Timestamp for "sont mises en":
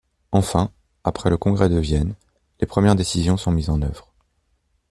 3.37-3.83